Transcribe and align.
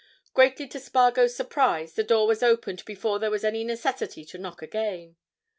Greatly 0.33 0.67
to 0.69 0.79
Spargo's 0.79 1.35
surprise, 1.35 1.93
the 1.93 2.03
door 2.03 2.25
was 2.25 2.41
opened 2.41 2.83
before 2.85 3.19
there 3.19 3.29
was 3.29 3.43
any 3.43 3.63
necessity 3.63 4.25
to 4.25 4.39
knock 4.39 4.63
again. 4.63 5.15